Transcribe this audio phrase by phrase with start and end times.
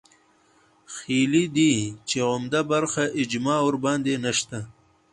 [0.93, 1.73] ښييلي دي
[2.07, 4.59] چې عمده برخه اجماع ورباندې نشته